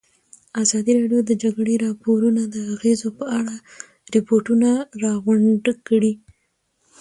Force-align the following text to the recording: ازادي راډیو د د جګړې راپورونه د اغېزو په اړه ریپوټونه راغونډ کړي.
ازادي 0.61 0.91
راډیو 0.99 1.21
د 1.23 1.27
د 1.29 1.31
جګړې 1.43 1.75
راپورونه 1.85 2.41
د 2.55 2.55
اغېزو 2.73 3.09
په 3.19 3.25
اړه 3.39 3.55
ریپوټونه 4.15 4.69
راغونډ 5.03 5.63
کړي. 5.87 6.13